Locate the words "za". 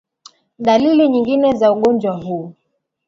1.55-1.71